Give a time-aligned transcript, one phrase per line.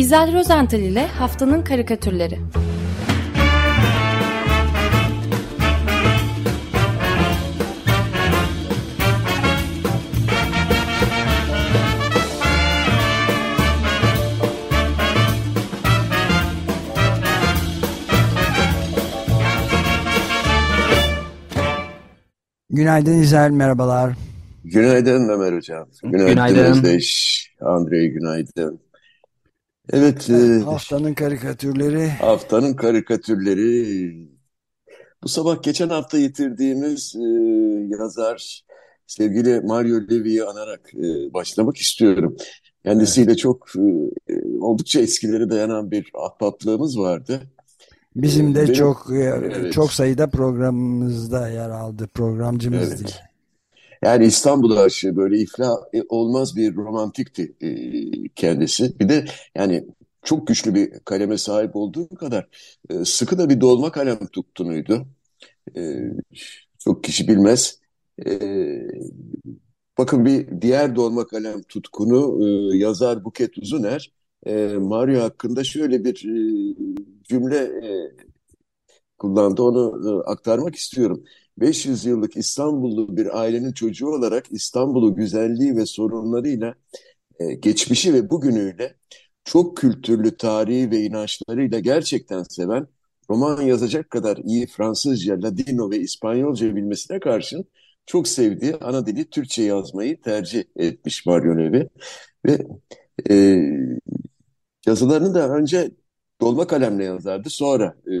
[0.00, 2.38] İzel Rozental ile Haftanın Karikatürleri
[22.70, 24.14] Günaydın İzel, merhabalar.
[24.64, 25.88] Günaydın Ömer Hocam.
[26.02, 26.64] Günaydın, günaydın.
[26.64, 27.40] Özdeş.
[27.60, 28.89] Andrei günaydın.
[29.92, 30.30] Evet.
[30.30, 32.08] E, haftanın karikatürleri.
[32.08, 34.30] Haftanın karikatürleri.
[35.22, 37.26] Bu sabah geçen hafta yitirdiğimiz e,
[37.88, 38.64] yazar
[39.06, 42.36] sevgili Mario Levy'yi anarak e, başlamak istiyorum.
[42.84, 43.38] Kendisiyle evet.
[43.38, 43.68] çok
[44.28, 47.40] e, oldukça eskileri dayanan bir ahbaplığımız vardı.
[48.16, 49.72] Bizim de Benim, çok e, evet.
[49.72, 52.08] çok sayıda programımızda yer aldı.
[52.14, 52.98] Programcımız evet.
[52.98, 53.29] değil.
[54.02, 58.98] Yani İstanbul aşığı böyle iflah e, olmaz bir romantikti e, kendisi.
[59.00, 59.86] Bir de yani
[60.22, 62.48] çok güçlü bir kaleme sahip olduğu kadar
[63.04, 65.06] sıkı da bir dolma kalem tuttunuydu.
[66.78, 67.80] Çok kişi bilmez.
[69.98, 72.44] Bakın bir diğer dolma kalem tutkunu
[72.76, 74.12] yazar Buket Uzuner
[74.78, 76.14] Mario hakkında şöyle bir
[77.24, 77.70] cümle
[79.18, 79.62] kullandı.
[79.62, 81.24] Onu aktarmak istiyorum.
[81.60, 86.74] 500 yıllık İstanbullu bir ailenin çocuğu olarak İstanbul'u güzelliği ve sorunlarıyla,
[87.40, 88.94] e, geçmişi ve bugünüyle
[89.44, 92.86] çok kültürlü tarihi ve inançlarıyla gerçekten seven,
[93.30, 97.64] roman yazacak kadar iyi Fransızca, Ladino ve İspanyolca bilmesine karşın
[98.06, 101.88] çok sevdiği ana dili Türkçe yazmayı tercih etmiş Mario Nevi.
[102.46, 102.66] Ve
[103.30, 103.34] e,
[104.86, 105.90] yazılarını da önce
[106.40, 107.50] dolma kalemle yazardı.
[107.50, 108.12] Sonra e,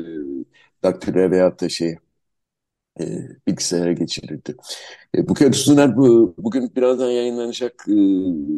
[0.82, 1.96] daktilo veyahut da şey
[3.00, 4.56] e, bilgisayara geçirirdi.
[5.14, 7.92] E, Buket Uzuner bu, bugün birazdan yayınlanacak e,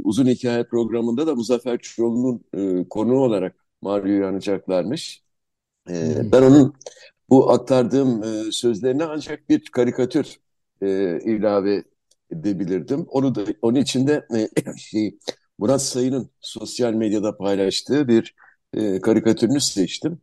[0.04, 5.22] uzun hikaye programında da Muzaffer Çoğlu'nun e, konuğu olarak Mario'yu anacaklarmış.
[5.88, 6.32] E, hmm.
[6.32, 6.74] Ben onun
[7.30, 10.36] bu aktardığım e, sözlerine ancak bir karikatür
[10.82, 11.84] e, ilave
[12.30, 13.06] edebilirdim.
[13.08, 14.48] Onu da onun içinde e,
[14.78, 15.18] şey,
[15.58, 18.34] Murat Sayın'ın sosyal medyada paylaştığı bir
[18.74, 20.20] e, karikatürünü seçtim.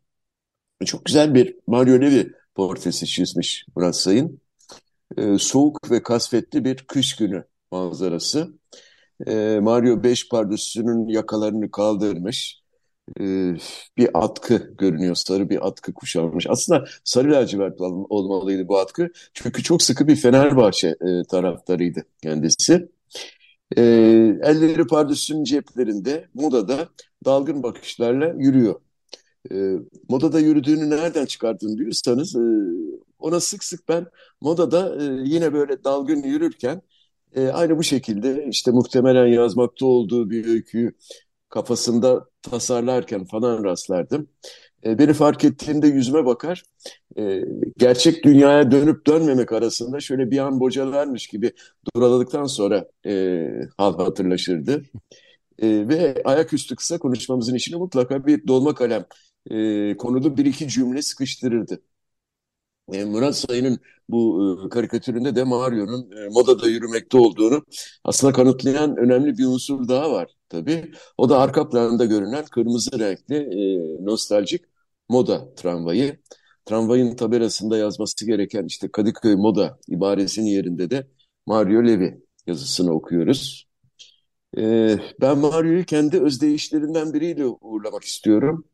[0.86, 4.42] Çok güzel bir Mario Levi portresi çizmiş Murat Sayın.
[5.18, 8.54] E, soğuk ve kasvetli bir kış günü manzarası.
[9.28, 12.62] E, Mario beş pardüsünün yakalarını kaldırmış.
[13.20, 13.24] E,
[13.98, 15.16] bir atkı görünüyor.
[15.16, 16.46] Sarı bir atkı kuşanmış.
[16.50, 19.12] Aslında sarı lacivert olmalıydı bu atkı.
[19.34, 22.90] Çünkü çok sıkı bir Fenerbahçe e, taraftarıydı kendisi.
[23.78, 23.82] E,
[24.44, 26.90] elleri pardüsünün ceplerinde, modada
[27.26, 28.82] dalgın bakışlarla yürüyor.
[29.52, 29.76] E,
[30.10, 32.40] modada yürüdüğünü nereden çıkardın diyorsanız e,
[33.20, 34.06] ona sık sık ben
[34.42, 36.82] modada e, yine böyle dalgın yürürken
[37.36, 40.94] e, aynı bu şekilde işte muhtemelen yazmakta olduğu bir öyküyü
[41.50, 44.28] kafasında tasarlarken falan rastlardım.
[44.86, 46.64] E, beni fark ettiğinde yüzüme bakar,
[47.18, 47.42] e,
[47.78, 51.52] gerçek dünyaya dönüp dönmemek arasında şöyle bir an bocalarmış gibi
[51.96, 53.46] duraladıktan sonra e,
[53.78, 54.84] hal hatırlaşırdı.
[55.60, 59.06] E, ve ayaküstü kısa konuşmamızın içine mutlaka bir dolma kalem
[59.52, 61.82] e, konuda bir iki cümle sıkıştırırdı.
[62.94, 63.80] E, Murat Sayın'ın
[64.10, 67.66] bu e, karikatüründe de Mario'nun e, modada yürümekte olduğunu
[68.04, 70.92] aslında kanıtlayan önemli bir unsur daha var tabii.
[71.18, 74.66] O da arka planda görünen kırmızı renkli e, nostaljik
[75.10, 76.20] moda tramvayı.
[76.66, 81.08] Tramvayın tabelasında yazması gereken işte Kadıköy Moda ibaresinin yerinde de
[81.46, 83.68] Mario Levi yazısını okuyoruz.
[84.58, 88.66] E, ben Mario'yu kendi özdeyişlerinden biriyle uğurlamak istiyorum.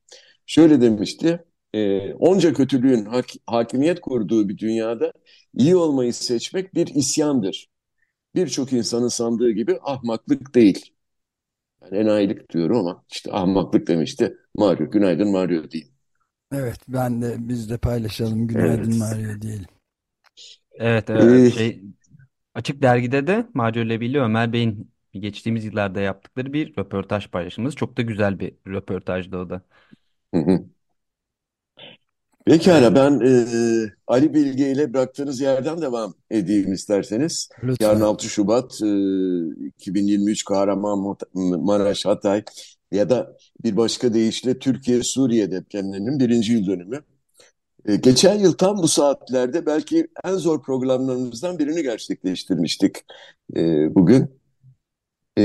[0.46, 5.14] Şöyle demişti, e, onca kötülüğün hak, hakimiyet kurduğu bir dünyada
[5.54, 7.70] iyi olmayı seçmek bir isyandır.
[8.36, 10.94] Birçok insanın sandığı gibi ahmaklık değil.
[11.82, 14.38] Yani enayilik diyorum ama işte ahmaklık demişti.
[14.56, 15.94] Mario, günaydın Mario diyeyim.
[16.52, 18.48] Evet, ben de biz de paylaşalım.
[18.48, 19.00] Günaydın evet.
[19.00, 19.66] Mario diyelim.
[20.72, 21.24] Evet, evet.
[21.24, 21.84] Ee, şey,
[22.54, 27.76] Açık Dergi'de de Mario Levi ile Ömer Bey'in geçtiğimiz yıllarda yaptıkları bir röportaj paylaşımımız.
[27.76, 29.62] Çok da güzel bir röportajdı o da.
[30.36, 30.64] Hı hı.
[32.46, 33.46] Pekala ben e,
[34.08, 37.50] Ali Bilge ile bıraktığınız yerden devam edeyim isterseniz.
[37.64, 37.86] Lütfen.
[37.86, 38.88] Yarın 6 Şubat e,
[39.68, 42.44] 2023 Kahramanmaraş Hatay
[42.92, 47.02] ya da bir başka deyişle Türkiye-Suriye depremlerinin birinci yıl dönümü.
[47.86, 52.96] E, geçen yıl tam bu saatlerde belki en zor programlarımızdan birini gerçekleştirmiştik
[53.56, 54.30] e, bugün
[55.38, 55.44] e,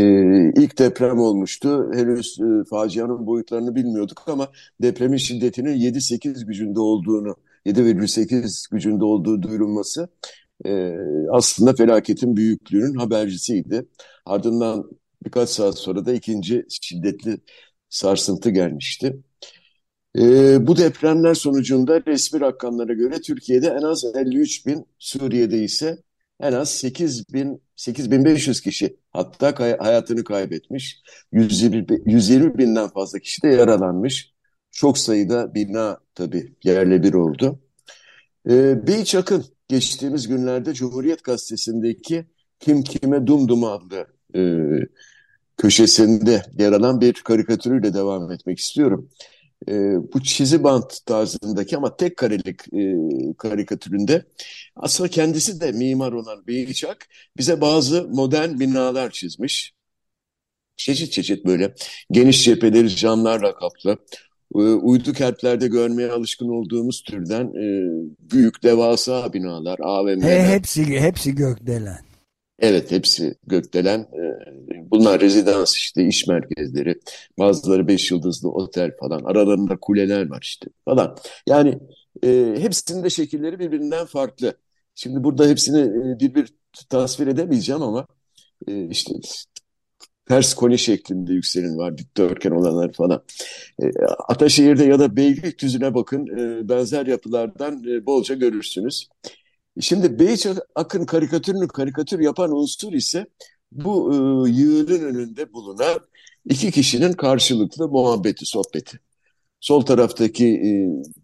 [0.63, 1.91] ilk deprem olmuştu.
[1.95, 4.49] Henüz e, facianın boyutlarını bilmiyorduk ama
[4.83, 10.09] depremin şiddetinin 7-8 gücünde olduğunu, 7,8 gücünde olduğu duyurulması
[10.67, 10.97] e,
[11.33, 13.87] aslında felaketin büyüklüğünün habercisiydi.
[14.27, 14.91] Ardından
[15.25, 17.39] birkaç saat sonra da ikinci şiddetli
[17.89, 19.17] sarsıntı gelmişti.
[20.19, 20.23] E,
[20.67, 25.99] bu depremler sonucunda resmi rakamlara göre Türkiye'de en az 53 bin, Suriye'de ise
[26.41, 31.03] en az 8 bin, 8500 kişi hatta kay hayatını kaybetmiş.
[31.33, 34.33] 120, 120 binden fazla kişi de yaralanmış.
[34.71, 37.59] Çok sayıda bina tabii yerle bir oldu.
[38.51, 42.27] E, Beyiç Akın geçtiğimiz günlerde Cumhuriyet Gazetesi'ndeki
[42.61, 44.41] Kim Kime Dumdum adlı e,
[45.57, 49.11] köşesinde yer alan bir karikatürüyle devam etmek istiyorum.
[49.69, 49.73] E,
[50.13, 52.97] bu çizi bant tarzındaki ama tek karelik e,
[53.39, 54.25] karikatüründe
[54.77, 59.73] aslında kendisi de mimar olan Beyçak bize bazı modern binalar çizmiş.
[60.77, 61.75] Çeşit çeşit böyle
[62.11, 63.99] geniş cepheleri camlarla kaplı,
[64.55, 67.91] e, uydu kentlerde görmeye alışkın olduğumuz türden e,
[68.33, 70.41] büyük devasa binalar, AVM'ler.
[70.41, 72.10] He, hepsi hepsi gökdelen.
[72.61, 74.01] Evet hepsi gökdelen.
[74.01, 77.01] E, bunlar rezidans işte iş merkezleri.
[77.39, 79.25] Bazıları beş yıldızlı otel falan.
[79.25, 81.17] Aralarında kuleler var işte falan.
[81.47, 81.79] Yani
[82.25, 84.55] e, hepsinin de şekilleri birbirinden farklı.
[84.95, 86.55] Şimdi burada hepsini e, bir bir
[86.89, 88.07] tasvir edemeyeceğim ama
[88.69, 89.15] e, işte
[90.29, 93.23] ters koni şeklinde yükselen var, dikdörtgen olanlar falan.
[93.83, 93.87] E,
[94.29, 99.09] Ataşehir'de ya da Beylikdüzü'ne bakın e, benzer yapılardan e, bolca görürsünüz.
[99.81, 103.27] Şimdi Beyiç Akın karikatürünü karikatür yapan unsur ise
[103.73, 106.01] bu e, yığının önünde bulunan
[106.51, 109.01] iki kişinin karşılıklı muhabbeti, sohbeti.
[109.61, 110.71] Sol taraftaki e,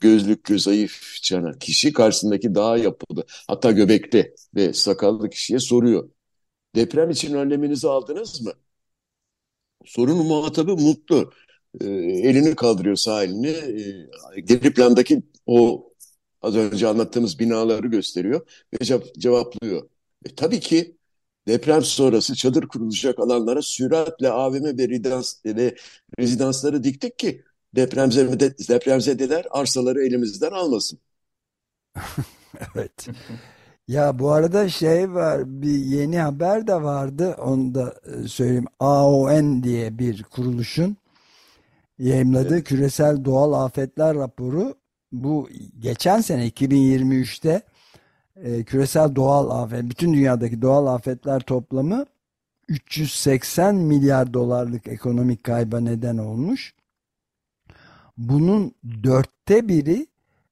[0.01, 6.11] gözlüklü zayıf cana kişi karşısındaki daha yapılı hatta göbekli ve sakallı kişiye soruyor.
[6.77, 8.53] Deprem için önleminizi aldınız mı?
[9.85, 11.33] Sorunun muhatabı mutlu.
[11.81, 13.49] E, elini kaldırıyor sağ elini.
[14.37, 15.87] E, geri plandaki o
[16.47, 18.41] az önce anlattığımız binaları gösteriyor
[18.73, 19.89] ve cevaplıyor.
[20.25, 20.97] E, tabii ki
[21.49, 25.77] deprem sonrası çadır kurulacak alanlara süratle AVM ve, rezidans, ve
[26.19, 27.45] rezidansları diktik ki
[27.77, 30.99] depremzede, depremzedeler arsaları elimizden almasın.
[32.75, 33.09] evet.
[33.89, 39.63] Ya bu arada şey var bir yeni haber de vardı onu da e, söyleyeyim AON
[39.63, 40.97] diye bir kuruluşun
[41.99, 42.65] yayımladığı evet.
[42.69, 44.75] küresel doğal afetler raporu
[45.13, 45.49] bu
[45.79, 47.63] geçen sene 2023'te
[48.37, 52.07] e, küresel doğal afet, bütün dünyadaki doğal afetler toplamı
[52.69, 56.75] 380 milyar dolarlık ekonomik kayba neden olmuş.
[58.19, 60.07] Bunun dörtte biri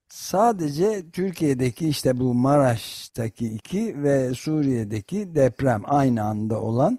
[0.08, 6.98] sadece Türkiye'deki işte bu Maraş'taki iki ve Suriye'deki deprem aynı anda olan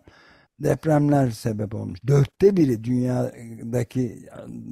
[0.60, 2.00] depremler sebep olmuş.
[2.08, 4.30] Dörtte biri dünyadaki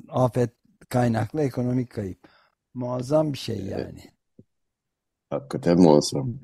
[0.09, 0.49] afet
[0.89, 2.32] kaynaklı ekonomik kayıp.
[2.73, 3.99] Muazzam bir şey yani.
[5.29, 6.39] Hakikaten muazzam.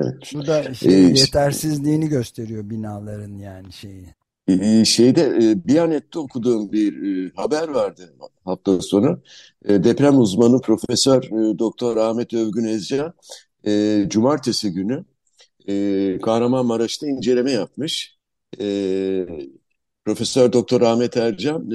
[0.00, 0.14] Evet.
[0.34, 4.14] Bu da şey, ee, yetersizliğini gösteriyor binaların yani şeyi.
[4.48, 9.22] Ee, şeyde e, Biyanet'te okuduğum bir e, haber vardı hafta sonu.
[9.64, 11.22] E, deprem uzmanı Profesör
[11.58, 13.14] Doktor Ahmet Övgün Ezcan
[14.08, 15.04] cumartesi günü
[16.22, 18.18] Kahramanmaraş'ta inceleme yapmış.
[20.04, 21.70] Profesör Doktor Ahmet Ercan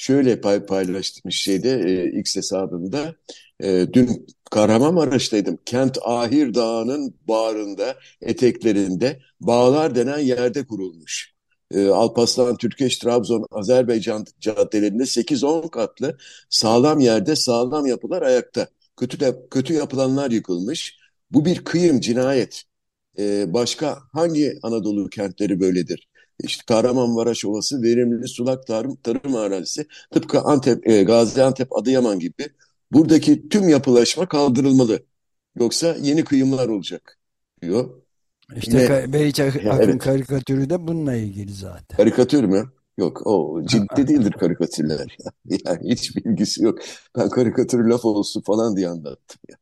[0.00, 3.14] şöyle pay paylaşmış şeyde e, X hesabında.
[3.60, 5.58] E, dün Kahramanmaraş'taydım.
[5.64, 11.34] Kent Ahir Dağı'nın bağrında, eteklerinde bağlar denen yerde kurulmuş.
[11.74, 16.18] E, Alpaslan, Türkeş, Trabzon, Azerbaycan caddelerinde 8-10 katlı
[16.50, 18.68] sağlam yerde sağlam yapılar ayakta.
[18.96, 20.98] Kötü, de, kötü yapılanlar yıkılmış.
[21.30, 22.62] Bu bir kıyım, cinayet.
[23.18, 26.09] E, başka hangi Anadolu kentleri böyledir?
[26.42, 32.48] İşte Kahramanmaraş Ovası verimli sulak tarım, tarım arazisi tıpkı Antep, e, Gaziantep, Adıyaman gibi
[32.92, 35.02] buradaki tüm yapılaşma kaldırılmalı.
[35.56, 37.18] Yoksa yeni kıyımlar olacak
[37.62, 37.90] diyor.
[38.56, 39.08] İşte
[39.70, 39.98] Akın evet.
[39.98, 41.96] karikatürü de bununla ilgili zaten.
[41.96, 42.72] Karikatür mü?
[42.98, 45.16] Yok o ciddi değildir karikatürler.
[45.66, 46.78] Yani hiç bilgisi yok.
[47.16, 49.40] Ben karikatür laf olsun falan diye anlattım.
[49.48, 49.56] Ya.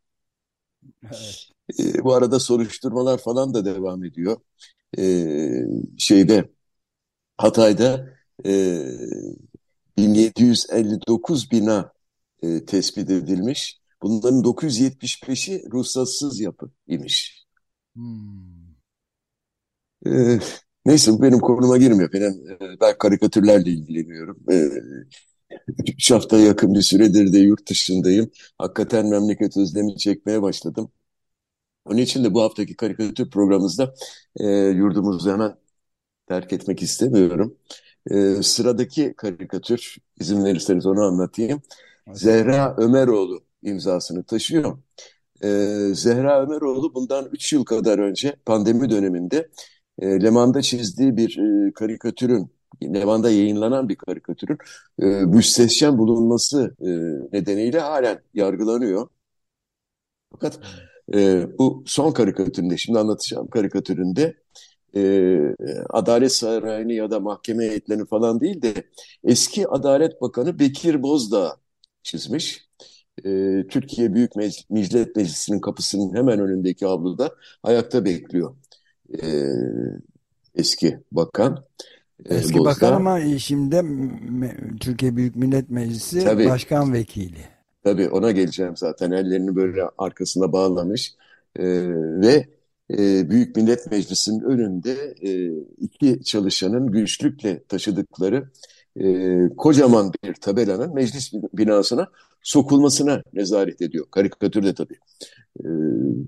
[1.05, 1.49] Evet.
[1.79, 4.37] E, bu arada soruşturmalar falan da devam ediyor.
[4.99, 5.03] E,
[5.99, 6.49] şeyde
[7.39, 8.11] Hatay'da
[8.47, 8.85] e,
[9.97, 11.93] 1759 bina
[12.43, 13.81] e, tespit edilmiş.
[14.03, 17.47] Bunların 975'i ruhsatsız yapı imiş.
[17.95, 18.59] Hmm.
[20.07, 20.39] E,
[20.87, 22.13] neyse bu benim konuma girmiyor.
[22.13, 24.39] Benim, e, ben karikatürlerle ilgileniyorum.
[24.53, 24.69] E,
[25.87, 28.31] üç hafta yakın bir süredir de yurt dışındayım.
[28.59, 30.93] Hakikaten memleket özlemi çekmeye başladım.
[31.85, 33.95] Onun için de bu haftaki karikatür programımızda
[34.37, 35.57] e, yurdumuzu hemen
[36.29, 37.57] terk etmek istemiyorum.
[38.11, 41.63] Ee, sıradaki karikatür, izin verirseniz onu anlatayım.
[42.15, 44.79] Zehra Ömeroğlu imzasını taşıyor.
[45.45, 45.49] Ee,
[45.95, 49.49] Zehra Ömeroğlu bundan 3 yıl kadar önce pandemi döneminde
[49.99, 52.51] e, Leman'da çizdiği bir e, karikatürün
[52.83, 54.59] Levan'da yayınlanan bir karikatürün
[55.03, 56.89] e, müstehcen bulunması e,
[57.39, 59.09] nedeniyle halen yargılanıyor.
[60.33, 60.61] Fakat
[61.15, 64.37] e, bu son karikatüründe, şimdi anlatacağım karikatüründe
[64.97, 65.39] e,
[65.91, 68.75] Adalet Sarayı'nı ya da mahkeme heyetlerini falan değil de
[69.25, 71.57] eski Adalet Bakanı Bekir Bozdağ
[72.03, 72.69] çizmiş.
[73.25, 78.55] E, Türkiye Büyük Mec Millet Meclisi'nin kapısının hemen önündeki avluda ayakta bekliyor.
[79.23, 79.45] E,
[80.55, 81.65] eski bakan.
[82.31, 82.71] E, eski Bozdağ.
[82.71, 83.83] bakan ama şimdi
[84.81, 86.47] Türkiye Büyük Millet Meclisi Tabii.
[86.47, 87.45] Başkan Vekili.
[87.85, 89.11] Tabii ona geleceğim zaten.
[89.11, 91.15] Ellerini böyle arkasına bağlamış.
[91.57, 91.65] E,
[92.21, 92.49] ve
[92.91, 98.51] e, Büyük Millet Meclisi'nin önünde e, iki çalışanın güçlükle taşıdıkları
[99.01, 102.09] e, kocaman bir tabelanın meclis binasına
[102.43, 104.07] sokulmasına nezaret ediyor.
[104.11, 104.99] Karikatürde tabii.
[105.61, 105.67] E,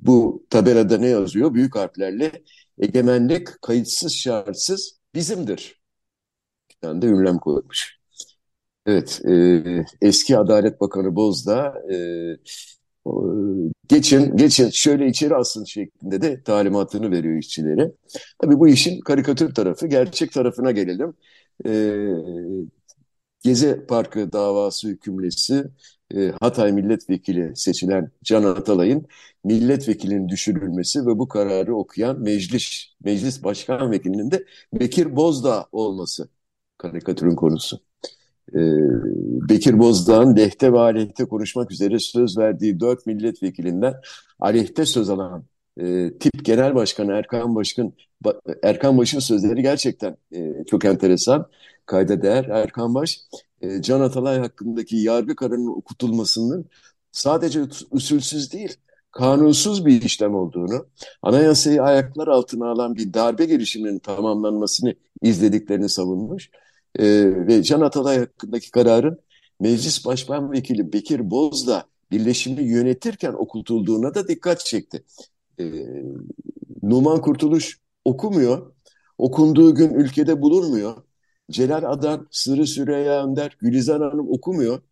[0.06, 1.54] bu tabelada ne yazıyor?
[1.54, 2.32] Büyük harflerle
[2.78, 5.80] egemenlik kayıtsız şartsız bizimdir.
[6.70, 8.00] Bir tane de ünlem koymuş.
[8.86, 9.62] Evet, e,
[10.02, 11.96] eski Adalet Bakanı Bozdağ e,
[13.88, 17.92] geçin, geçin şöyle içeri asın şeklinde de talimatını veriyor işçilere.
[18.38, 21.14] Tabii bu işin karikatür tarafı, gerçek tarafına gelelim.
[21.66, 21.70] E,
[23.42, 25.64] Gezi Parkı davası hükümlesi
[26.14, 29.06] e, Hatay milletvekili seçilen Can Atalay'ın
[29.44, 36.28] milletvekilinin düşürülmesi ve bu kararı okuyan meclis meclis başkan vekilinin de Bekir Bozdağ olması
[36.78, 38.19] karikatürün konusu e,
[39.48, 43.94] Bekir Bozdağ'ın lehte ve aleyhte konuşmak üzere söz verdiği dört milletvekilinden
[44.40, 45.44] aleyhte söz alan
[45.80, 47.92] e, tip genel başkanı Erkan Başkan
[48.62, 51.46] Erkan Baş'ın sözleri gerçekten e, çok enteresan
[51.86, 52.44] kayda değer.
[52.44, 53.20] Erkan Baş
[53.60, 56.64] e, Can Atalay hakkındaki yargı kararının okutulmasının
[57.12, 58.76] sadece usulsüz değil
[59.12, 60.86] kanunsuz bir işlem olduğunu,
[61.22, 66.50] anayasayı ayaklar altına alan bir darbe girişiminin tamamlanmasını izlediklerini savunmuş
[66.98, 67.04] e,
[67.46, 69.20] ve Can Atalay hakkındaki kararın
[69.60, 75.04] Meclis Başkan Vekili Bekir Bozdağ birleşimi yönetirken okutulduğuna da dikkat çekti.
[75.60, 75.64] E,
[76.82, 78.72] Numan Kurtuluş okumuyor.
[79.18, 81.02] Okunduğu gün ülkede bulunmuyor.
[81.50, 84.82] Celal Adan, Sırrı Süreyya Önder, Gülizar Hanım okumuyor.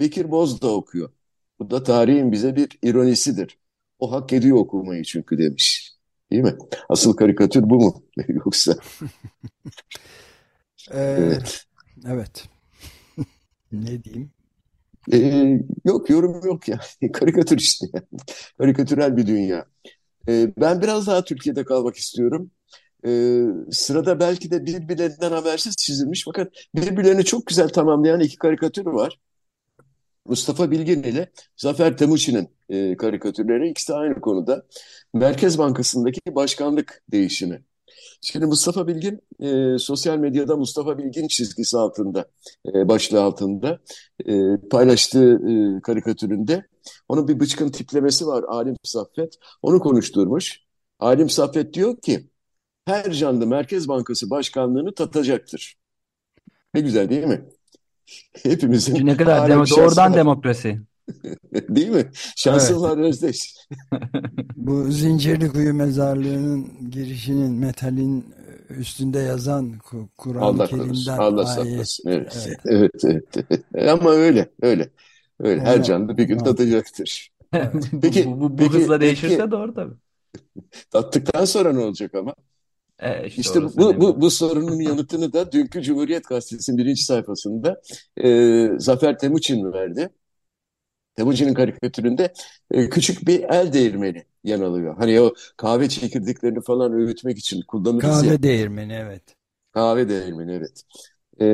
[0.00, 1.10] Bekir Bozdağ okuyor.
[1.58, 3.58] Bu da tarihin bize bir ironisidir.
[3.98, 5.92] O hak ediyor okumayı çünkü demiş.
[6.32, 6.56] Değil mi?
[6.88, 8.04] Asıl karikatür bu mu?
[8.28, 8.76] Yoksa
[10.90, 11.64] Ee, evet.
[12.06, 12.48] Evet.
[13.72, 14.30] ne diyeyim?
[15.12, 16.80] Ee, yok yorum yok ya.
[17.12, 17.86] Karikatür işte.
[18.58, 19.66] Karikatürel bir dünya.
[20.28, 22.50] Ee, ben biraz daha Türkiye'de kalmak istiyorum.
[23.06, 29.18] Ee, sırada belki de birbirlerinden habersiz çizilmiş fakat birbirlerini çok güzel tamamlayan iki karikatür var.
[30.26, 34.66] Mustafa Bilgin ile Zafer Temuçin'in e, karikatürleri ikisi aynı konuda.
[35.14, 37.64] Merkez Bankası'ndaki başkanlık değişimi.
[38.24, 42.30] Şimdi Mustafa Bilgin e, sosyal medyada Mustafa Bilgin çizgisi altında,
[42.74, 43.78] e, başlığı altında
[44.26, 46.66] e, paylaştığı e, karikatüründe
[47.08, 49.34] onun bir bıçkın tiplemesi var Alim Saffet.
[49.62, 50.60] Onu konuşturmuş.
[50.98, 52.30] Alim Saffet diyor ki
[52.84, 55.76] her canlı Merkez Bankası başkanlığını tatacaktır.
[56.74, 57.44] Ne güzel değil mi?
[58.42, 60.80] Hepimizin ne kadar demo doğrudan demokrasi.
[61.68, 62.10] Değil mi?
[62.36, 63.08] Şanslılar evet.
[63.08, 63.54] özdeş.
[64.56, 68.34] Bu Zincirli Kuyu Mezarlığı'nın girişinin metalin
[68.70, 69.72] üstünde yazan
[70.18, 72.08] Kur'an-ı Kerim'den Allah saklasın.
[72.10, 72.48] Evet.
[72.66, 72.90] Evet.
[73.04, 73.88] evet, evet.
[73.90, 74.90] Ama öyle, öyle.
[75.40, 75.60] Öyle.
[75.60, 77.32] Her canlı bir gün tadacaktır.
[78.02, 79.94] peki, bu, bu, bu peki, hızla değişirse peki, doğru tabii.
[80.90, 82.34] Tattıktan sonra ne olacak ama?
[82.98, 87.80] E, işte işte bu, bu, bu sorunun yanıtını da dünkü Cumhuriyet Gazetesi'nin birinci sayfasında
[88.24, 90.10] e, Zafer Temuçin verdi.
[91.16, 92.32] Temuçin'in karikatüründe
[92.70, 94.96] e, küçük bir el değirmeni yen alıyor.
[94.98, 98.32] Hani o kahve çekirdeklerini falan öğütmek için kullanırız kahve ya.
[98.32, 99.22] Kahve değirmeni evet.
[99.72, 100.82] Kahve değirmeni evet.
[101.40, 101.44] E,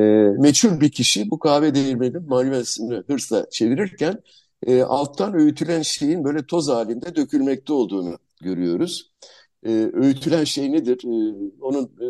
[0.41, 4.23] meçhul bir kişi bu kahve değirmeninin malzemesini hırsla çevirirken
[4.67, 9.11] e, alttan öğütülen şeyin böyle toz halinde dökülmekte olduğunu görüyoruz.
[9.63, 10.97] E, öğütülen şey nedir?
[11.05, 12.07] E, onun e,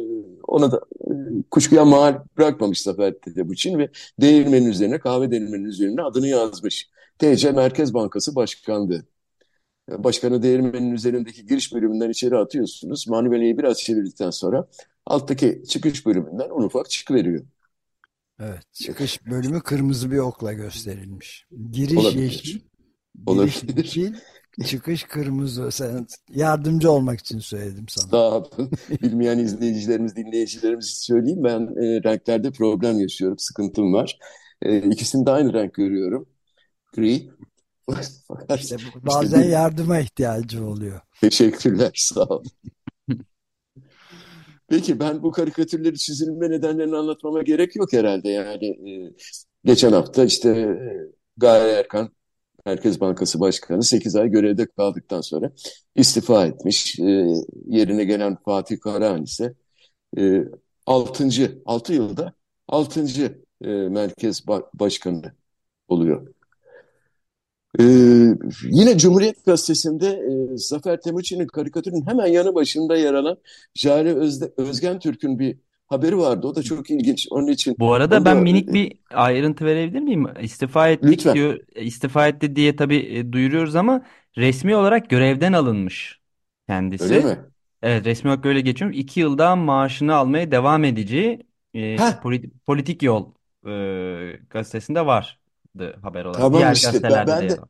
[0.47, 1.11] ona da e,
[1.51, 3.89] kuşkuya mal bırakmamış Zafer Temuçin ve
[4.21, 6.89] değirmenin üzerine kahve değirmenin üzerine adını yazmış.
[7.19, 9.05] TC Merkez Bankası Başkanlığı.
[9.89, 13.07] Başkanı değirmenin üzerindeki giriş bölümünden içeri atıyorsunuz.
[13.07, 14.67] Maniveleyi biraz çevirdikten sonra
[15.05, 17.45] alttaki çıkış bölümünden un ufak çıkıveriyor.
[18.39, 21.45] Evet, çıkış bölümü kırmızı bir okla gösterilmiş.
[21.71, 22.21] Giriş Olabilir.
[22.21, 22.59] yeşil,
[23.25, 23.61] Olabilir.
[23.67, 24.13] giriş yeşil,
[24.65, 25.71] çıkış kırmızı.
[25.71, 28.21] Sen yardımcı olmak için söyledim sana.
[28.21, 28.71] Olun.
[29.01, 31.43] Bilmeyen izleyicilerimiz, dinleyicilerimiz söyleyeyim.
[31.43, 34.19] Ben e, renklerde problem yaşıyorum, sıkıntım var.
[34.61, 36.27] E, ikisini de aynı renk görüyorum
[36.93, 37.29] gri.
[38.59, 41.01] işte bazen yardıma ihtiyacı oluyor.
[41.21, 42.43] Teşekkürler, sağ ol.
[44.67, 48.29] Peki ben bu karikatürleri çizilme nedenlerini anlatmama gerek yok herhalde.
[48.29, 49.13] Yani e,
[49.65, 50.67] geçen hafta işte e,
[51.37, 52.11] Gaye Erkan
[52.65, 55.51] Merkez Bankası Başkanı 8 ay görevde kaldıktan sonra
[55.95, 56.99] istifa etmiş.
[56.99, 57.27] E,
[57.67, 59.53] yerine gelen Fatih Karahan ise
[60.17, 60.43] e,
[60.85, 61.61] 6.
[61.65, 62.33] 6 yılda
[62.67, 63.05] 6.
[63.61, 65.33] E, Merkez Başkanı
[65.87, 66.33] oluyor.
[67.79, 67.83] Ee,
[68.69, 70.07] yine Cumhuriyet Gazetesi'nde
[70.53, 73.37] e, Zafer Temuçin'in karikatürünün hemen yanı başında yer alan
[73.75, 75.57] Jale Özde, Özgen Türk'ün bir
[75.87, 76.47] haberi vardı.
[76.47, 77.27] O da çok ilginç.
[77.31, 80.27] Onun için Bu arada ben da minik e, bir ayrıntı verebilir miyim?
[80.41, 81.33] İstifa ettik lütfen.
[81.33, 81.59] diyor.
[81.75, 84.05] İstifa etti diye tabii e, duyuruyoruz ama
[84.37, 86.21] resmi olarak görevden alınmış
[86.99, 87.19] Öyle kendisi.
[87.19, 87.37] mi?
[87.81, 88.91] Evet resmi olarak öyle geçiyor.
[88.93, 93.33] İki yılda maaşını almaya devam edeceği e, işte Ha, Polit- Politik Yol
[93.67, 95.05] e, gazetesinde
[95.79, 96.41] vardı haber olarak.
[96.41, 96.87] tamam Diğer işte.
[96.87, 97.53] Ben, gazetelerde de ben de.
[97.53, 97.65] Hı.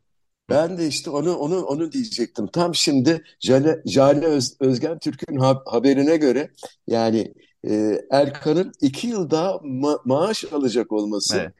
[0.49, 2.47] ben de işte onu onu onu diyecektim.
[2.47, 6.51] Tam şimdi Jale, Jale Öz, Özgen Türk'ün ha- haberine göre
[6.87, 7.33] yani
[7.67, 11.53] e, Erkan'ın iki yıl daha ma- maaş alacak olması Evet.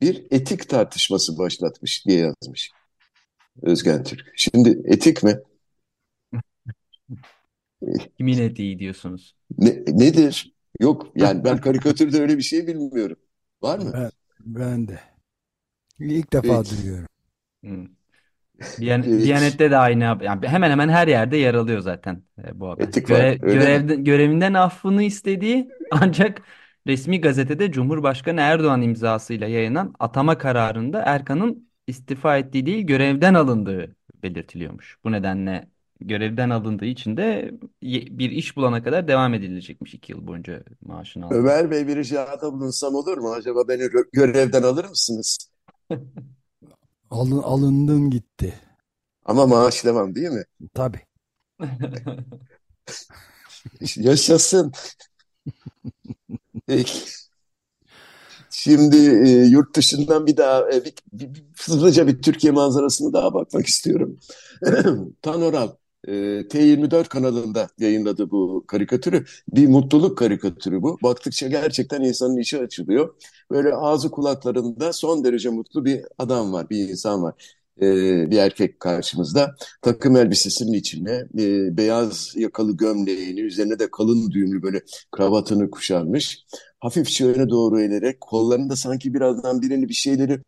[0.00, 2.70] bir etik tartışması başlatmış diye yazmış
[3.62, 4.32] Özgen Türk.
[4.36, 5.34] Şimdi etik mi?
[8.18, 9.36] Kimin etiği diyorsunuz?
[9.58, 10.54] Ne, nedir?
[10.80, 13.16] Yok yani ben karikatürde öyle bir şey bilmiyorum.
[13.62, 13.92] Var mı?
[13.94, 14.10] Ben,
[14.40, 15.00] ben de.
[16.00, 16.82] İlk defa Peki.
[16.82, 17.06] duyuyorum.
[17.64, 17.86] Hı.
[18.80, 19.24] Diyan Peki.
[19.24, 22.84] Diyanet'te de aynı yani hemen hemen her yerde yer alıyor zaten e, bu haber.
[22.84, 23.16] Etik var.
[23.18, 26.42] Görev, görevde, görevinden affını istediği ancak
[26.86, 34.98] resmi gazetede Cumhurbaşkanı Erdoğan imzasıyla yayınlanan atama kararında Erkan'ın istifa ettiği değil görevden alındığı belirtiliyormuş.
[35.04, 35.68] Bu nedenle
[36.00, 37.50] görevden alındığı için de
[37.82, 41.38] bir iş bulana kadar devam edilecekmiş iki yıl boyunca maaşını almaya.
[41.38, 43.32] Ömer Bey bir ricada bulunsam olur mu?
[43.32, 45.49] Acaba beni gö- görevden alır mısınız?
[47.10, 48.60] Alın, alındın gitti.
[49.24, 50.44] Ama maaş devam değil mi?
[50.74, 51.00] Tabii.
[53.96, 54.72] Yaşasın.
[58.50, 58.96] Şimdi
[59.28, 63.66] e, yurt dışından bir daha e, bir, bir- bir- hızlıca bir Türkiye manzarasına daha bakmak
[63.66, 64.18] istiyorum.
[65.22, 65.68] Tanoral
[66.08, 69.24] e, T24 kanalında yayınladı bu karikatürü.
[69.52, 70.98] Bir mutluluk karikatürü bu.
[71.02, 73.14] Baktıkça gerçekten insanın içi açılıyor.
[73.50, 77.34] Böyle ağzı kulaklarında son derece mutlu bir adam var, bir insan var.
[77.82, 79.54] E, bir erkek karşımızda.
[79.82, 84.82] Takım elbisesinin içine e, beyaz yakalı gömleğini, üzerine de kalın düğümlü böyle
[85.12, 86.44] kravatını kuşanmış
[86.80, 90.40] hafifçe öne doğru eğilerek kollarında sanki birazdan birini bir şeyleri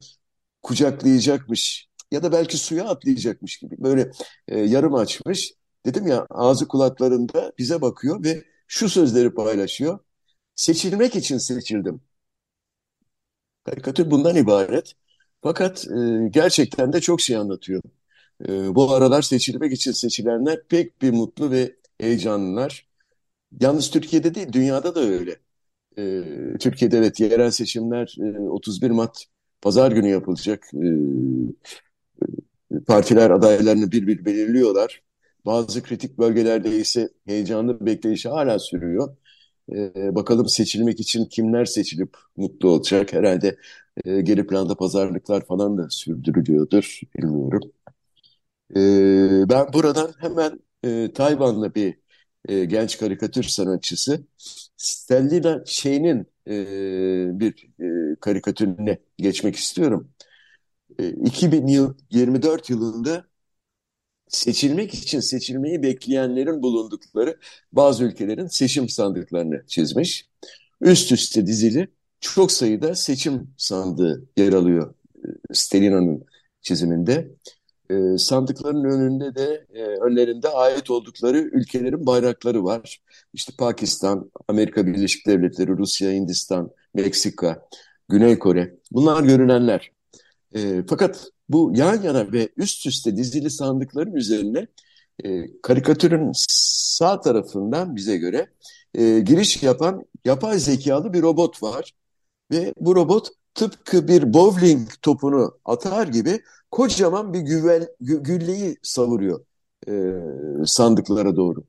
[0.62, 4.10] kucaklayacakmış ya da belki suya atlayacakmış gibi böyle
[4.48, 5.54] e, yarım açmış.
[5.86, 9.98] Dedim ya ağzı kulaklarında bize bakıyor ve şu sözleri paylaşıyor.
[10.56, 12.00] Seçilmek için seçildim.
[13.64, 14.92] Karikatür bundan ibaret.
[15.42, 17.82] Fakat e, gerçekten de çok şey anlatıyor.
[18.48, 22.88] E, bu aralar seçilmek için seçilenler pek bir mutlu ve heyecanlılar.
[23.60, 25.36] Yalnız Türkiye'de değil, dünyada da öyle.
[25.98, 26.22] Ee,
[26.60, 29.24] Türkiye'de evet yerel seçimler e, 31 Mart
[29.62, 30.70] Pazar günü yapılacak.
[30.74, 30.78] Ee,
[32.86, 35.02] partiler adaylarını bir bir belirliyorlar.
[35.46, 39.16] Bazı kritik bölgelerde ise heyecanlı bekleyiş hala sürüyor.
[39.72, 43.12] Ee, bakalım seçilmek için kimler seçilip mutlu olacak?
[43.12, 43.56] Herhalde
[44.04, 47.72] e, geri planda pazarlıklar falan da sürdürülüyordur, bilmiyorum.
[48.76, 51.98] Ee, ben buradan hemen e, Tayvanlı bir
[52.48, 54.26] e, genç karikatür sanatçısı
[54.76, 57.68] Stellina Şey'in e, bir
[58.12, 60.10] e, karikatürüne geçmek istiyorum.
[60.98, 63.24] E, 2024 yılında
[64.28, 67.36] seçilmek için seçilmeyi bekleyenlerin bulundukları
[67.72, 70.28] bazı ülkelerin seçim sandıklarını çizmiş.
[70.80, 71.88] Üst üste dizili
[72.20, 76.24] çok sayıda seçim sandığı yer alıyor e, Stelina'nın
[76.62, 77.30] çiziminde.
[77.90, 83.02] E, sandıkların önünde de e, önlerinde ait oldukları ülkelerin bayrakları var.
[83.32, 87.68] İşte Pakistan, Amerika Birleşik Devletleri, Rusya, Hindistan, Meksika,
[88.08, 88.74] Güney Kore.
[88.92, 89.90] Bunlar görünenler.
[90.56, 94.66] E, fakat bu yan yana ve üst üste dizili sandıkların üzerine
[95.24, 98.52] e, karikatürün sağ tarafından bize göre
[98.94, 101.92] e, giriş yapan yapay zekalı bir robot var.
[102.52, 109.44] Ve bu robot tıpkı bir bowling topunu atar gibi kocaman bir güvel, gü- gülleyi savuruyor
[109.88, 109.92] e,
[110.66, 111.64] sandıklara doğru.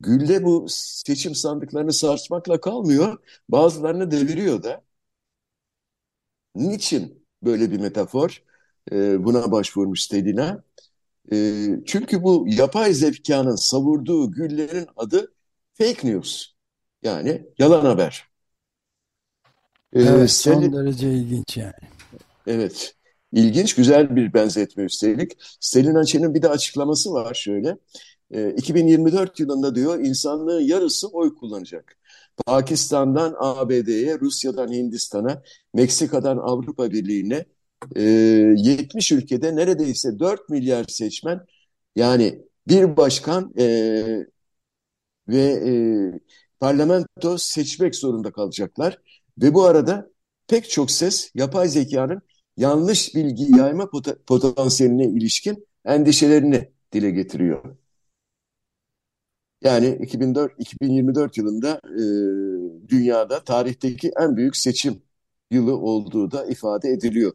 [0.00, 4.82] Gülle bu seçim sandıklarını sarsmakla kalmıyor, bazılarını deviriyor da.
[6.54, 8.42] Niçin böyle bir metafor?
[8.92, 10.64] E, buna başvurmuş Stelina.
[11.32, 15.34] E, çünkü bu yapay zekanın savurduğu güllerin adı
[15.74, 16.46] fake news.
[17.02, 18.28] Yani yalan haber.
[19.92, 21.72] E, Evet, Stel- son derece ilginç yani.
[22.46, 22.94] Evet.
[23.32, 25.32] İlginç, güzel bir benzetme üstelik.
[25.60, 27.76] Selin Açen'in bir de açıklaması var şöyle.
[28.30, 31.96] E, 2024 yılında diyor insanlığın yarısı oy kullanacak.
[32.46, 35.42] Pakistan'dan ABD'ye, Rusya'dan Hindistan'a,
[35.74, 37.44] Meksika'dan Avrupa Birliği'ne
[37.96, 41.40] e, 70 ülkede neredeyse 4 milyar seçmen
[41.96, 43.66] yani bir başkan e,
[45.28, 45.72] ve e,
[46.60, 48.98] parlamento seçmek zorunda kalacaklar.
[49.38, 50.10] Ve bu arada
[50.48, 52.22] pek çok ses yapay zekanın
[52.56, 57.76] yanlış bilgi yayma pot potansiyeline ilişkin endişelerini dile getiriyor.
[59.62, 65.02] Yani 2004 2024 yılında e, dünyada tarihteki en büyük seçim
[65.50, 67.32] yılı olduğu da ifade ediliyor.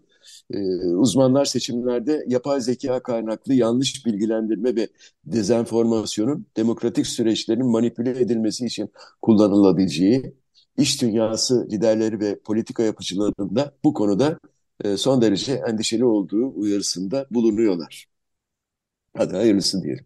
[0.53, 0.57] E,
[0.87, 4.87] uzmanlar seçimlerde yapay zeka kaynaklı yanlış bilgilendirme ve
[5.25, 10.33] dezenformasyonun demokratik süreçlerin manipüle edilmesi için kullanılabileceği,
[10.77, 14.39] iş dünyası liderleri ve politika yapıcılarının bu konuda
[14.83, 18.05] e, son derece endişeli olduğu uyarısında bulunuyorlar.
[19.17, 20.05] Hadi hayırlısı diyelim.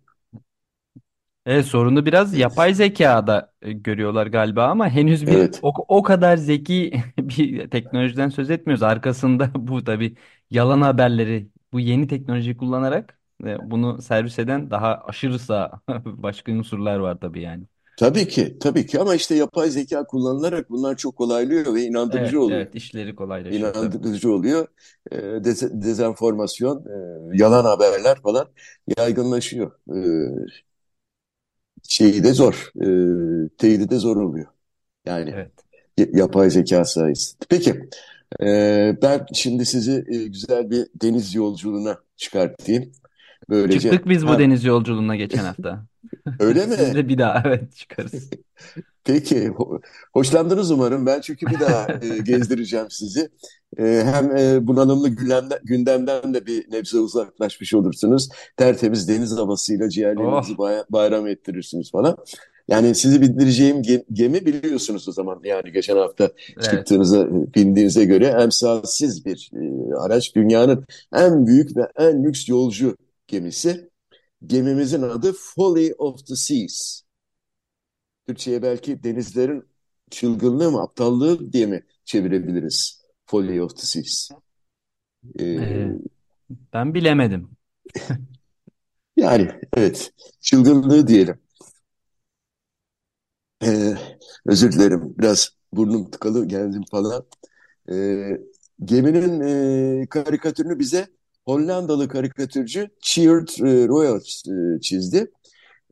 [1.46, 5.62] Evet sorunu biraz yapay zekada e, görüyorlar galiba ama henüz bir Evet.
[5.62, 8.84] o, o kadar zeki bir teknolojiden söz etmiyoruz.
[8.84, 10.16] Arkasında bu tabii
[10.50, 17.00] yalan haberleri bu yeni teknolojiyi kullanarak e, bunu servis eden daha aşırı sağ başka unsurlar
[17.00, 17.64] var tabii yani.
[17.98, 22.42] Tabii ki, tabii ki ama işte yapay zeka kullanılarak bunlar çok kolaylıyor ve Evet, inandırıcı
[22.42, 22.68] oluyor.
[22.68, 23.98] evet işleri kolaylaşıyor tabii.
[23.98, 24.68] İnandırıcı oluyor.
[25.12, 26.86] E, dez- dezenformasyon,
[27.34, 28.48] e, yalan haberler falan
[28.98, 29.72] yaygınlaşıyor.
[31.90, 32.88] Şeyi de zor, e,
[33.58, 34.48] teyidi de zor oluyor.
[35.06, 35.52] Yani Evet.
[36.14, 37.46] yapay zeka sayesinde.
[37.50, 37.80] Peki,
[38.42, 42.92] e, ben şimdi sizi e, güzel bir deniz yolculuğuna çıkartayım.
[43.50, 45.86] Böylece Çıktık biz bu hem deniz yolculuğuna geçen hafta.
[46.40, 46.96] öyle Siz mi?
[46.96, 48.30] de bir daha evet çıkarız.
[49.04, 49.82] Peki, ho-
[50.14, 51.06] hoşlandınız umarım.
[51.06, 53.30] Ben çünkü bir daha e, gezdireceğim sizi.
[53.80, 58.30] E, hem e, bunalımlı gündemden, gündemden de bir nebze uzaklaşmış olursunuz.
[58.58, 62.18] Tertemiz deniz havasıyla ciğerlerinizi Oh bay- bayram ettirirsiniz falan.
[62.68, 65.42] Yani sizi bindireceğim ge- gemi biliyorsunuz o zaman.
[65.44, 66.64] Yani geçen hafta evet.
[66.64, 70.36] çıktığınıza, bindiğinize göre emsalsiz bir e, araç.
[70.36, 73.90] Dünyanın en büyük ve en lüks yolcu gemisi.
[74.48, 77.02] Gemimizin adı Folly of the Seas.
[78.28, 79.64] Türkçe'ye belki denizlerin
[80.12, 83.02] çılgınlığı mı, aptallığı diye mi çevirebiliriz?
[83.26, 84.32] Folly of the Seas.
[85.40, 86.00] Ee, Ee,
[86.74, 87.58] ben bilemedim.
[89.18, 91.40] yani evet, çılgınlığı diyelim.
[93.64, 93.94] Ee,
[94.46, 97.26] özür dilerim, biraz burnum tıkalı geldim falan.
[97.92, 98.38] Ee,
[98.86, 99.42] geminin
[100.02, 101.08] e, karikatürünü bize
[101.46, 105.32] Hollandalı karikatürcü Tjeerd e, Royals e, çizdi.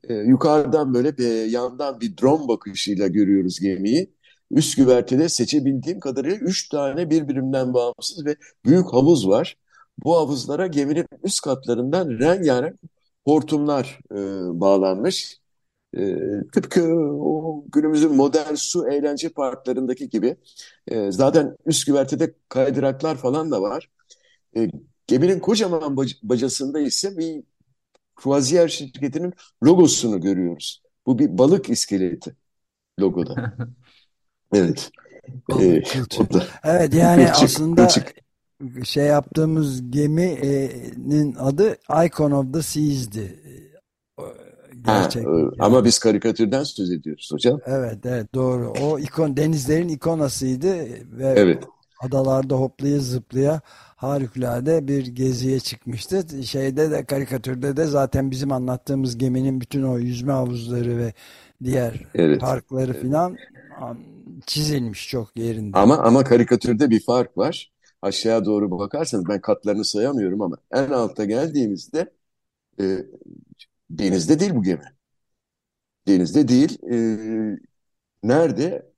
[0.09, 4.13] E, yukarıdan böyle bir yandan bir drone bakışıyla görüyoruz gemiyi.
[4.51, 9.57] Üst güvertede seçebildiğim kadarıyla üç tane birbirinden bağımsız ve büyük havuz var.
[10.03, 12.75] Bu havuzlara geminin üst katlarından rengarenk
[13.25, 14.15] hortumlar e,
[14.61, 15.41] bağlanmış.
[15.97, 16.17] E,
[16.53, 16.83] tıpkı
[17.21, 20.37] o günümüzün modern su eğlence parklarındaki gibi.
[20.87, 23.89] E, zaten üst güvertede kaydıraklar falan da var.
[24.57, 24.67] E,
[25.07, 27.43] geminin kocaman bac- bacasında ise bir
[28.17, 29.33] Croisière şirketinin
[29.65, 30.81] logosunu görüyoruz.
[31.05, 32.35] Bu bir balık iskeleti
[32.99, 33.57] logoda.
[34.53, 34.91] Evet.
[35.61, 35.81] Ee,
[36.63, 38.15] Evet yani kılçık, aslında kılçık.
[38.85, 43.39] şey yaptığımız geminin adı Icon of the Seas'di.
[44.85, 45.51] Ha, Gerçek e, yani.
[45.59, 47.59] ama biz karikatürden söz ediyoruz hocam.
[47.65, 48.71] Evet evet doğru.
[48.81, 50.75] O ikon denizlerin ikonasıydı
[51.17, 51.63] ve Evet,
[51.99, 53.61] adalarda hoplaya zıplaya
[53.95, 56.43] harikulade bir geziye çıkmıştı.
[56.43, 61.13] Şeyde de karikatürde de zaten bizim anlattığımız geminin bütün o yüzme havuzları ve
[61.63, 62.41] diğer evet.
[62.41, 63.37] parkları filan
[64.45, 65.77] çizilmiş çok yerinde.
[65.77, 67.71] Ama ama karikatürde bir fark var.
[68.01, 72.13] Aşağıya doğru bakarsanız ben katlarını sayamıyorum ama en alta geldiğimizde
[72.79, 72.97] e,
[73.89, 74.83] denizde değil bu gemi.
[76.07, 76.77] Denizde değil.
[76.91, 76.97] E,
[78.23, 78.91] nerede?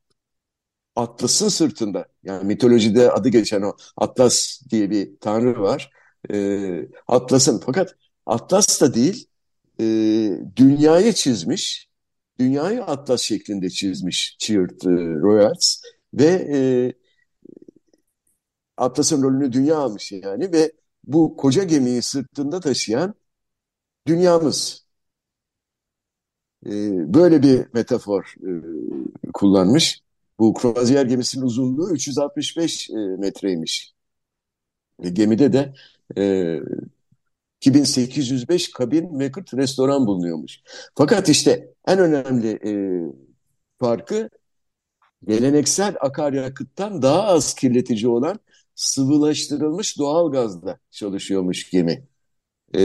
[1.00, 2.06] Atlas'ın sırtında.
[2.24, 5.92] Yani mitolojide adı geçen o Atlas diye bir tanrı var.
[6.34, 9.28] E, Atlas'ın fakat Atlas da değil
[9.80, 9.86] e,
[10.56, 11.90] dünyayı çizmiş.
[12.40, 14.90] Dünyayı Atlas şeklinde çizmiş Tjeerd e,
[15.22, 15.82] Royals
[16.14, 16.60] ve e,
[18.78, 20.72] Atlas'ın rolünü dünya almış yani ve
[21.04, 23.16] bu koca gemiyi sırtında taşıyan
[24.08, 24.86] dünyamız.
[26.66, 26.72] E,
[27.14, 28.52] böyle bir metafor e,
[29.34, 30.02] kullanmış.
[30.40, 33.94] Bu kruvazyer gemisinin uzunluğu 365 e, metreymiş.
[35.04, 35.74] E, gemide de
[36.18, 36.60] e,
[37.62, 40.60] 2805 kabin ve 40 restoran bulunuyormuş.
[40.96, 42.72] Fakat işte en önemli e,
[43.80, 44.30] farkı
[45.28, 48.40] geleneksel akaryakıttan daha az kirletici olan
[48.76, 52.08] sıvılaştırılmış doğal gazla çalışıyormuş gemi.
[52.74, 52.82] E,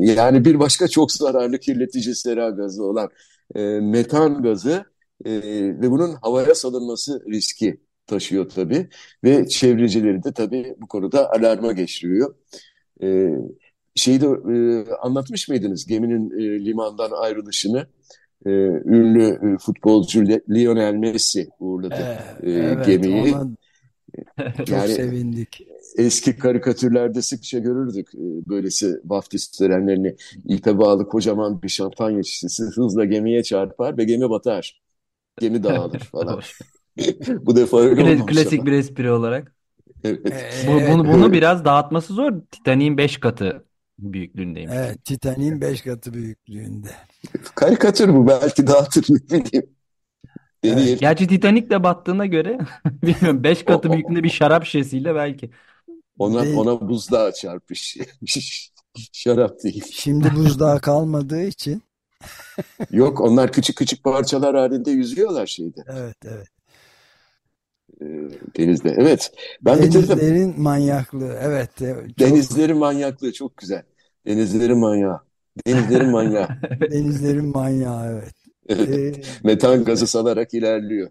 [0.00, 3.10] yani bir başka çok zararlı kirletici sera gazı olan
[3.54, 4.84] e, metan gazı
[5.24, 5.30] e,
[5.80, 8.88] ve bunun havaya salınması riski taşıyor tabii
[9.24, 12.34] ve çevrecileri de tabii bu konuda alarma geçiriyor.
[13.02, 13.28] E,
[13.94, 17.86] şeyi de e, anlatmış mıydınız geminin e, limandan ayrılışını?
[18.46, 18.50] E,
[18.84, 23.34] ünlü e, futbolcu Lionel Messi uğurladı ee, e, evet, gemiyi.
[23.34, 23.48] Ona
[24.58, 25.66] çok Yani sevindik.
[25.98, 30.16] eski karikatürlerde sıkça görürdük e, böylesi vaftiz törenlerini.
[30.44, 34.80] İpe bağlı kocaman bir şampanya şişesi hızla gemiye çarpar ve gemi batar.
[35.40, 36.40] Gemi dağılır falan.
[37.40, 38.66] Bu defa öyle Kla- olmamış Klasik ama.
[38.66, 39.54] bir espri olarak.
[40.04, 40.26] Evet.
[40.32, 42.32] Ee, Bu, evet, bunu, bunu biraz dağıtması zor.
[42.50, 43.64] Titanic'in 5 katı
[43.98, 44.74] büyüklüğündeymiş.
[44.76, 46.90] evet, Titanic'in 5 katı büyüklüğünde.
[47.54, 49.70] Karikatür bu belki dağıtır ne bileyim.
[50.64, 50.98] Deneyelim.
[50.98, 55.50] Gerçi Titanic de battığına göre bilmiyorum 5 katı O- o- büyüklüğünde bir şarap şişesiyle belki.
[56.18, 56.56] Ona, Değil.
[56.56, 57.96] ona buzdağı çarpmış.
[59.12, 59.84] Şarap değil.
[59.92, 61.82] Şimdi buzdağı kalmadığı için
[62.90, 66.48] Yok onlar küçük küçük parçalar halinde yüzüyorlar şeyde evet evet.
[68.00, 68.06] e,
[68.58, 68.94] denizde.
[68.98, 70.20] Evet ben bitirdim.
[70.20, 71.82] Denizlerin manyaklığı evet.
[71.82, 73.82] e, Çok, Denizlerin manyaklığı çok güzel.
[74.26, 75.20] Denizlerin manyağı.
[75.66, 76.48] Denizlerin manyağı.
[76.90, 78.34] denizlerin manyağı evet.
[78.70, 79.12] Ee,
[79.44, 81.10] Metan gazı salarak ilerliyor.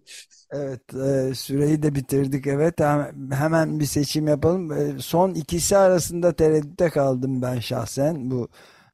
[0.52, 2.48] Evet, e, süreyi de bitirdik.
[2.48, 4.72] Evet, hem- hemen bir seçim yapalım.
[4.72, 8.32] E, son ikisi arasında tereddütte kaldım ben şahsen.
[8.32, 8.50] Bu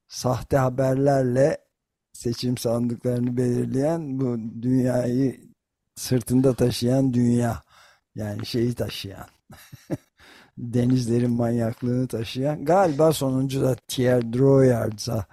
[0.08, 1.58] sahte haberlerle
[2.24, 5.42] seçim sandıklarını belirleyen bu dünyayı
[5.96, 7.64] sırtında taşıyan dünya.
[8.16, 9.28] Yani şeyi taşıyan.
[10.58, 12.66] Denizlerin manyaklığını taşıyan.
[12.66, 15.26] Galiba sonuncu da Thierry Droyard'a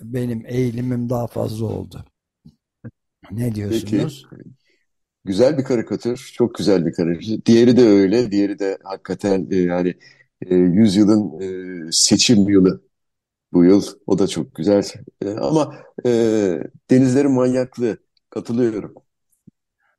[0.00, 2.04] benim eğilimim daha fazla oldu.
[3.30, 3.54] Ne Peki.
[3.54, 4.26] diyorsunuz?
[5.24, 6.32] Güzel bir karikatür.
[6.34, 7.44] Çok güzel bir karikatür.
[7.46, 8.30] Diğeri de öyle.
[8.30, 9.94] Diğeri de hakikaten e, yani
[10.46, 11.48] e, yüzyılın e,
[11.92, 12.87] seçim yılı
[13.52, 13.82] bu yıl.
[14.06, 14.82] O da çok güzel.
[15.22, 15.74] E, ama
[16.06, 16.10] e,
[16.90, 17.98] denizlerin manyaklığı.
[18.30, 18.94] Katılıyorum.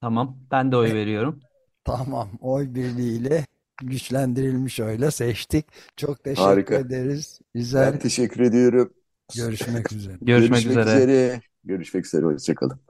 [0.01, 1.39] Tamam, ben de oy veriyorum.
[1.83, 3.45] Tamam, oy birliğiyle
[3.81, 5.65] güçlendirilmiş oyla seçtik.
[5.97, 6.75] Çok teşekkür Harika.
[6.75, 7.39] ederiz.
[7.75, 7.99] Ben Güzel.
[7.99, 8.93] teşekkür ediyorum.
[9.35, 10.17] Görüşmek üzere.
[10.21, 10.89] Görüşmek Görüşmek üzere.
[10.89, 11.41] üzere.
[11.63, 12.25] Görüşmek üzere.
[12.25, 12.88] Hoşçakalın.